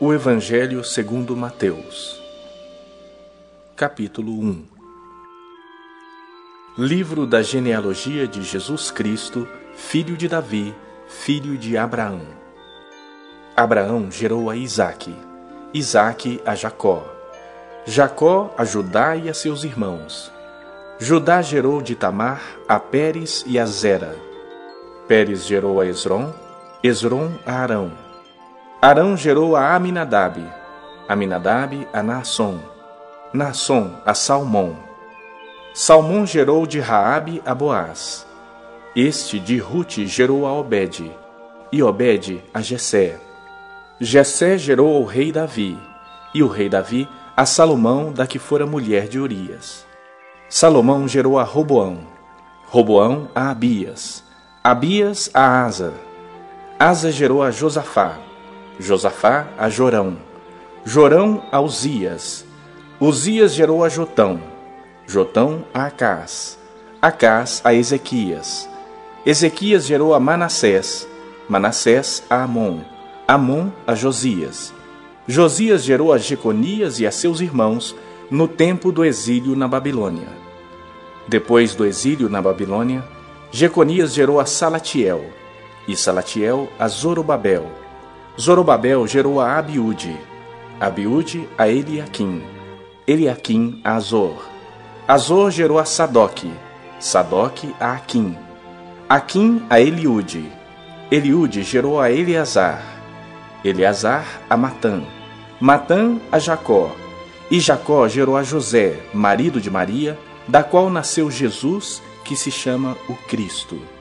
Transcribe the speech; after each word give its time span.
O 0.00 0.12
Evangelho 0.12 0.82
segundo 0.82 1.36
Mateus. 1.36 2.20
Capítulo 3.76 4.32
1. 4.32 4.64
Livro 6.76 7.24
da 7.24 7.40
genealogia 7.42 8.26
de 8.26 8.42
Jesus 8.42 8.90
Cristo, 8.90 9.46
filho 9.76 10.16
de 10.16 10.26
Davi, 10.26 10.74
filho 11.06 11.56
de 11.56 11.78
Abraão. 11.78 12.22
Abraão 13.56 14.10
gerou 14.10 14.50
a 14.50 14.56
Isaque, 14.56 15.14
Isaque 15.72 16.42
a 16.44 16.56
Jacó, 16.56 17.04
Jacó 17.86 18.52
a 18.58 18.64
Judá 18.64 19.14
e 19.14 19.28
a 19.28 19.34
seus 19.34 19.62
irmãos. 19.62 20.32
Judá 20.98 21.40
gerou 21.40 21.80
de 21.80 21.94
Tamar 21.94 22.42
a 22.66 22.80
Pérez 22.80 23.44
e 23.46 23.60
a 23.60 23.64
Zera. 23.64 24.16
Pérez 25.06 25.46
gerou 25.46 25.80
a 25.80 25.86
Esrom, 25.86 26.32
Esrom 26.82 27.30
a 27.46 27.52
Arão. 27.52 28.03
Arão 28.84 29.16
gerou 29.16 29.56
a 29.56 29.74
Aminadab, 29.74 30.44
Aminadab 31.08 31.88
a 31.90 32.02
Naasson, 32.02 32.60
Naasson 33.32 33.92
a 34.04 34.12
Salmão. 34.12 34.76
Salmão 35.72 36.26
gerou 36.26 36.66
de 36.66 36.80
Raabe 36.80 37.42
a 37.46 37.54
Boaz. 37.54 38.26
Este 38.94 39.40
de 39.40 39.56
Rute 39.56 40.06
gerou 40.06 40.46
a 40.46 40.52
Obed, 40.52 41.10
e 41.72 41.82
Obed 41.82 42.44
a 42.52 42.60
Jessé. 42.60 43.18
Jessé 43.98 44.58
gerou 44.58 44.94
ao 44.94 45.04
rei 45.04 45.32
Davi, 45.32 45.78
e 46.34 46.42
o 46.42 46.46
rei 46.46 46.68
Davi 46.68 47.08
a 47.34 47.46
Salomão, 47.46 48.12
da 48.12 48.26
que 48.26 48.38
fora 48.38 48.66
mulher 48.66 49.08
de 49.08 49.18
Urias. 49.18 49.86
Salomão 50.46 51.08
gerou 51.08 51.38
a 51.38 51.42
Roboão, 51.42 52.00
Roboão 52.66 53.30
a 53.34 53.50
Abias, 53.50 54.22
Abias 54.62 55.30
a 55.32 55.64
Asa. 55.64 55.94
Asa 56.78 57.10
gerou 57.10 57.42
a 57.42 57.50
Josafá, 57.50 58.18
Josafá 58.78 59.46
a 59.56 59.68
Jorão, 59.68 60.16
Jorão 60.84 61.44
a 61.52 61.60
Uzias, 61.60 62.44
Uzias 63.00 63.54
gerou 63.54 63.84
a 63.84 63.88
Jotão, 63.88 64.40
Jotão 65.06 65.64
a 65.72 65.86
Acás, 65.86 66.58
Acás 67.00 67.60
a 67.64 67.72
Ezequias, 67.72 68.68
Ezequias 69.24 69.86
gerou 69.86 70.12
a 70.12 70.20
Manassés, 70.20 71.06
Manassés 71.48 72.22
a 72.28 72.42
Amon, 72.42 72.80
Amon 73.28 73.70
a 73.86 73.94
Josias, 73.94 74.74
Josias 75.26 75.84
gerou 75.84 76.12
a 76.12 76.18
Jeconias 76.18 76.98
e 76.98 77.06
a 77.06 77.12
seus 77.12 77.40
irmãos 77.40 77.94
no 78.30 78.48
tempo 78.48 78.90
do 78.90 79.04
exílio 79.04 79.54
na 79.54 79.68
Babilônia. 79.68 80.28
Depois 81.28 81.74
do 81.74 81.86
exílio 81.86 82.28
na 82.28 82.42
Babilônia, 82.42 83.04
Jeconias 83.50 84.12
gerou 84.12 84.40
a 84.40 84.46
Salatiel, 84.46 85.24
e 85.86 85.96
Salatiel 85.96 86.68
a 86.78 86.88
Zorobabel, 86.88 87.83
Zorobabel 88.40 89.06
gerou 89.06 89.40
a 89.40 89.58
Abiúde, 89.58 90.18
Abiúde 90.80 91.48
a 91.56 91.68
Eliaquim, 91.68 92.42
Eliaquim 93.06 93.80
a 93.84 93.94
Azor. 93.94 94.42
Azor 95.06 95.52
gerou 95.52 95.78
a 95.78 95.84
Sadoc, 95.84 96.44
Sadoc 96.98 97.64
a 97.78 97.92
Aquim, 97.92 98.36
Aquim 99.08 99.62
a 99.70 99.80
Eliúde, 99.80 100.50
Eliúde 101.12 101.62
gerou 101.62 102.00
a 102.00 102.10
Eleazar, 102.10 102.82
Eleazar 103.64 104.26
a 104.50 104.56
Matã, 104.56 105.04
Matã 105.60 106.18
a 106.32 106.40
Jacó, 106.40 106.90
e 107.48 107.60
Jacó 107.60 108.08
gerou 108.08 108.36
a 108.36 108.42
José, 108.42 109.00
marido 109.12 109.60
de 109.60 109.70
Maria, 109.70 110.18
da 110.48 110.64
qual 110.64 110.90
nasceu 110.90 111.30
Jesus, 111.30 112.02
que 112.24 112.34
se 112.34 112.50
chama 112.50 112.96
o 113.08 113.14
Cristo 113.28 113.93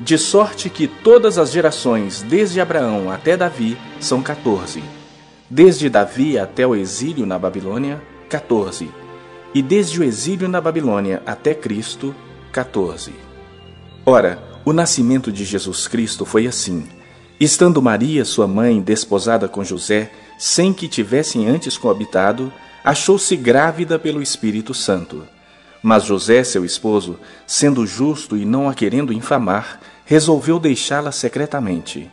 de 0.00 0.16
sorte 0.16 0.70
que 0.70 0.88
todas 0.88 1.36
as 1.36 1.52
gerações, 1.52 2.22
desde 2.22 2.60
Abraão 2.60 3.10
até 3.10 3.36
Davi, 3.36 3.76
são 4.00 4.22
14. 4.22 4.82
Desde 5.48 5.90
Davi 5.90 6.38
até 6.38 6.66
o 6.66 6.74
exílio 6.74 7.26
na 7.26 7.38
Babilônia, 7.38 8.02
14. 8.28 8.90
E 9.54 9.60
desde 9.60 10.00
o 10.00 10.04
exílio 10.04 10.48
na 10.48 10.60
Babilônia 10.60 11.22
até 11.26 11.52
Cristo, 11.52 12.14
14. 12.50 13.12
Ora, 14.06 14.42
o 14.64 14.72
nascimento 14.72 15.30
de 15.30 15.44
Jesus 15.44 15.86
Cristo 15.86 16.24
foi 16.24 16.46
assim. 16.46 16.88
Estando 17.38 17.82
Maria, 17.82 18.24
sua 18.24 18.46
mãe, 18.46 18.80
desposada 18.80 19.48
com 19.48 19.62
José, 19.62 20.10
sem 20.38 20.72
que 20.72 20.88
tivessem 20.88 21.46
antes 21.46 21.76
coabitado, 21.76 22.50
achou-se 22.82 23.36
grávida 23.36 23.98
pelo 23.98 24.22
Espírito 24.22 24.72
Santo. 24.72 25.26
Mas 25.82 26.04
José, 26.04 26.44
seu 26.44 26.64
esposo, 26.64 27.18
sendo 27.46 27.86
justo 27.86 28.36
e 28.36 28.44
não 28.44 28.68
a 28.68 28.74
querendo 28.74 29.12
infamar, 29.12 29.80
resolveu 30.10 30.58
deixá-la 30.58 31.12
secretamente. 31.12 32.10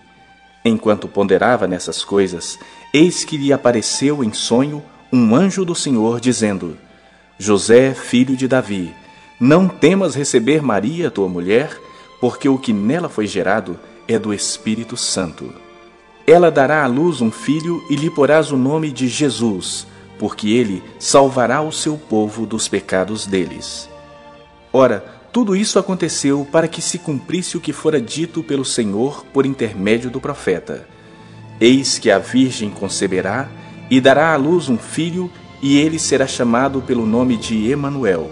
Enquanto 0.63 1.07
ponderava 1.07 1.67
nessas 1.67 2.05
coisas, 2.05 2.59
eis 2.93 3.25
que 3.25 3.35
lhe 3.35 3.51
apareceu 3.51 4.23
em 4.23 4.31
sonho 4.31 4.83
um 5.11 5.35
anjo 5.35 5.65
do 5.65 5.73
Senhor, 5.73 6.21
dizendo: 6.21 6.77
José, 7.39 7.95
filho 7.95 8.37
de 8.37 8.47
Davi, 8.47 8.93
não 9.39 9.67
temas 9.67 10.13
receber 10.13 10.61
Maria, 10.61 11.09
tua 11.09 11.27
mulher, 11.27 11.75
porque 12.21 12.47
o 12.47 12.59
que 12.59 12.71
nela 12.71 13.09
foi 13.09 13.25
gerado 13.25 13.79
é 14.07 14.19
do 14.19 14.31
Espírito 14.31 14.95
Santo. 14.95 15.51
Ela 16.27 16.51
dará 16.51 16.83
à 16.83 16.87
luz 16.87 17.19
um 17.19 17.31
filho 17.31 17.83
e 17.89 17.95
lhe 17.95 18.11
porás 18.11 18.51
o 18.51 18.57
nome 18.57 18.91
de 18.91 19.07
Jesus 19.07 19.87
porque 20.17 20.49
ele 20.49 20.83
salvará 20.99 21.61
o 21.61 21.71
seu 21.71 21.97
povo 21.97 22.45
dos 22.45 22.67
pecados 22.67 23.25
deles. 23.25 23.89
Ora, 24.73 25.16
tudo 25.37 25.55
isso 25.55 25.77
aconteceu 25.77 26.47
para 26.51 26.67
que 26.67 26.81
se 26.81 26.97
cumprisse 26.97 27.55
o 27.57 27.59
que 27.59 27.71
fora 27.71 28.01
dito 28.01 28.41
pelo 28.41 28.65
Senhor 28.65 29.23
por 29.31 29.45
intermédio 29.45 30.09
do 30.09 30.19
profeta. 30.19 30.87
Eis 31.61 31.99
que 31.99 32.09
a 32.09 32.17
Virgem 32.17 32.71
conceberá 32.71 33.47
e 33.87 34.01
dará 34.01 34.33
à 34.33 34.35
luz 34.35 34.67
um 34.67 34.79
filho, 34.79 35.29
e 35.61 35.77
ele 35.77 35.99
será 35.99 36.25
chamado 36.25 36.81
pelo 36.81 37.05
nome 37.05 37.37
de 37.37 37.69
Emanuel, 37.69 38.31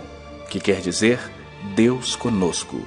que 0.50 0.60
quer 0.60 0.82
dizer 0.82 1.20
Deus 1.76 2.16
conosco. 2.16 2.82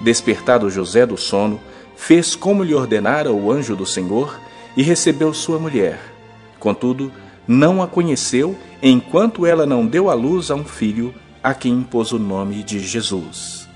Despertado 0.00 0.70
José 0.70 1.04
do 1.04 1.18
sono, 1.18 1.60
fez 1.94 2.34
como 2.34 2.62
lhe 2.62 2.72
ordenara 2.72 3.30
o 3.30 3.52
anjo 3.52 3.76
do 3.76 3.84
Senhor 3.84 4.40
e 4.74 4.82
recebeu 4.82 5.34
sua 5.34 5.58
mulher. 5.58 6.00
Contudo, 6.58 7.12
não 7.46 7.82
a 7.82 7.86
conheceu 7.86 8.56
enquanto 8.82 9.44
ela 9.44 9.66
não 9.66 9.86
deu 9.86 10.08
à 10.08 10.14
luz 10.14 10.50
a 10.50 10.54
um 10.54 10.64
filho 10.64 11.14
a 11.46 11.54
quem 11.54 11.74
impôs 11.74 12.10
o 12.10 12.18
nome 12.18 12.64
de 12.64 12.80
Jesus. 12.80 13.68